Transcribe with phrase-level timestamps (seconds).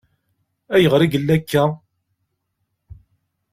[0.75, 1.63] Ayɣer i yella akka?